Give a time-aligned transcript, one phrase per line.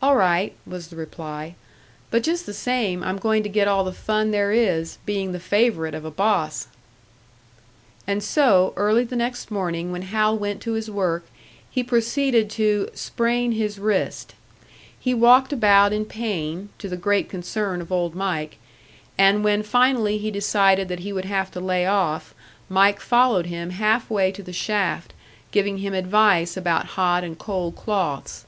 [0.00, 1.54] "All right," was the reply.
[2.10, 5.38] "But just the same, I'm going to get all the fun there is, being the
[5.38, 6.68] favourite of a boss!"
[8.06, 11.26] And so, early the next morning when Hal went to his work
[11.70, 14.34] he proceeded to "sprain his wrist."
[14.98, 18.56] He walked about in pain, to the great concern of Old Mike;
[19.18, 22.32] and when finally he decided that he would have to lay off,
[22.70, 25.12] Mike followed him half way to the shaft,
[25.50, 28.46] giving him advice about hot and cold cloths.